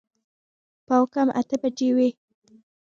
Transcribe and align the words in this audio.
پاو 0.87 1.03
کم 1.13 1.27
اته 1.39 1.55
بجې 1.61 1.89
وې. 1.95 2.09